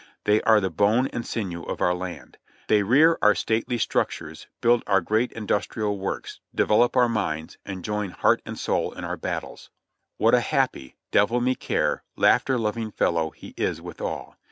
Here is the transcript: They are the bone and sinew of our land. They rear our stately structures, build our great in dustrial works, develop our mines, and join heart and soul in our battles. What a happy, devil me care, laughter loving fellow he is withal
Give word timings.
They 0.23 0.41
are 0.41 0.59
the 0.59 0.71
bone 0.71 1.09
and 1.13 1.27
sinew 1.27 1.61
of 1.61 1.79
our 1.79 1.93
land. 1.93 2.39
They 2.69 2.81
rear 2.81 3.19
our 3.21 3.35
stately 3.35 3.77
structures, 3.77 4.47
build 4.59 4.81
our 4.87 4.99
great 4.99 5.31
in 5.33 5.45
dustrial 5.45 5.95
works, 5.95 6.39
develop 6.55 6.97
our 6.97 7.07
mines, 7.07 7.59
and 7.67 7.85
join 7.85 8.09
heart 8.09 8.41
and 8.43 8.57
soul 8.57 8.93
in 8.93 9.03
our 9.03 9.15
battles. 9.15 9.69
What 10.17 10.33
a 10.33 10.39
happy, 10.39 10.95
devil 11.11 11.39
me 11.39 11.53
care, 11.53 12.01
laughter 12.15 12.57
loving 12.57 12.89
fellow 12.89 13.29
he 13.29 13.53
is 13.57 13.79
withal 13.79 14.37